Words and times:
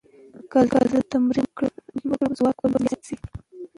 که 0.51 0.59
زه 0.91 0.99
تمرین 1.11 1.47
وکړم، 1.49 2.31
ځواک 2.37 2.57
به 2.71 2.77
زیات 2.85 3.01
شي. 3.07 3.15